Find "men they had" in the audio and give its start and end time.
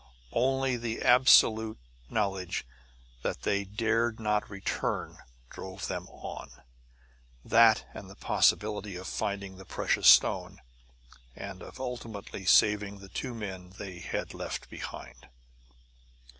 13.35-14.33